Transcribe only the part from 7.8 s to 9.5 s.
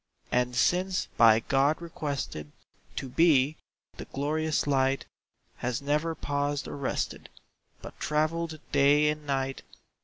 But travelled day and